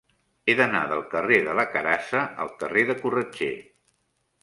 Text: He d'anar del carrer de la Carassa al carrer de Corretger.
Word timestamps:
He 0.45 0.55
d'anar 0.59 0.81
del 0.91 1.03
carrer 1.11 1.37
de 1.49 1.55
la 1.61 1.67
Carassa 1.75 2.25
al 2.47 2.53
carrer 2.65 2.89
de 2.91 2.99
Corretger. 3.07 3.55